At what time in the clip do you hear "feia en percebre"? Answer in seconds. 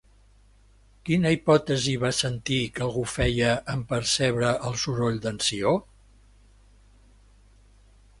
3.17-4.49